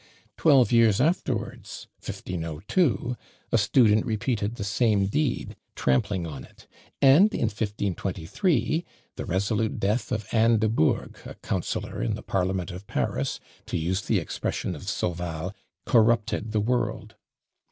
[0.35, 3.15] Twelve years afterwards, 1502,
[3.51, 6.65] a student repeated the same deed, trampling on it;
[7.03, 8.83] and in 1523,
[9.15, 13.77] the resolute death of Anne de Bourg, a counsellor in the parliament of Paris, to
[13.77, 15.53] use the expression of Sauval,
[15.85, 17.13] "corrupted the world."